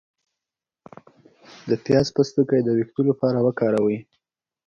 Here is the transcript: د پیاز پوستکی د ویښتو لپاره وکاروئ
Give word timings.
د 1.69 1.71
پیاز 1.83 2.07
پوستکی 2.15 2.59
د 2.63 2.69
ویښتو 2.77 3.01
لپاره 3.09 3.37
وکاروئ 3.45 3.97